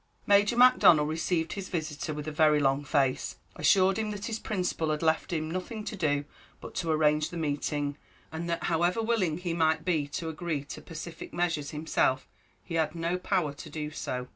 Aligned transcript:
Major 0.25 0.57
Macdonnel 0.57 1.05
received 1.05 1.53
his 1.53 1.69
visitor 1.69 2.11
with 2.11 2.27
a 2.27 2.31
very 2.31 2.59
long 2.59 2.83
face, 2.83 3.35
assured 3.55 3.97
him 3.99 4.09
that 4.09 4.25
his 4.25 4.39
principal 4.39 4.89
had 4.89 5.03
left 5.03 5.31
him 5.31 5.51
nothing 5.51 5.83
to 5.83 5.95
do 5.95 6.25
but 6.59 6.73
to 6.73 6.89
arrange 6.89 7.29
the 7.29 7.37
meeting, 7.37 7.99
and 8.31 8.49
that 8.49 8.63
however 8.63 8.99
willing 9.03 9.37
he 9.37 9.53
might 9.53 9.85
be 9.85 10.07
to 10.07 10.27
agree 10.27 10.63
to 10.63 10.81
pacific 10.81 11.35
measures 11.35 11.69
himself, 11.69 12.27
he 12.63 12.73
had 12.73 12.95
no 12.95 13.19
power 13.19 13.53
to 13.53 13.69
do 13.69 13.91
so. 13.91 14.27